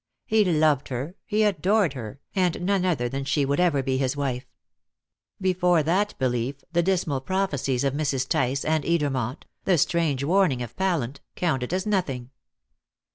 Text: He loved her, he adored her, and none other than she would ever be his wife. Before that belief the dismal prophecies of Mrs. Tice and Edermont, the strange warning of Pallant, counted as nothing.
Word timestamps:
He 0.25 0.43
loved 0.43 0.87
her, 0.87 1.13
he 1.27 1.43
adored 1.43 1.93
her, 1.93 2.19
and 2.33 2.59
none 2.61 2.85
other 2.87 3.07
than 3.07 3.23
she 3.23 3.45
would 3.45 3.59
ever 3.59 3.83
be 3.83 3.99
his 3.99 4.17
wife. 4.17 4.47
Before 5.39 5.83
that 5.83 6.17
belief 6.17 6.55
the 6.71 6.81
dismal 6.81 7.21
prophecies 7.21 7.83
of 7.83 7.93
Mrs. 7.93 8.27
Tice 8.27 8.65
and 8.65 8.83
Edermont, 8.83 9.43
the 9.65 9.77
strange 9.77 10.23
warning 10.23 10.63
of 10.63 10.75
Pallant, 10.75 11.21
counted 11.35 11.71
as 11.71 11.85
nothing. 11.85 12.31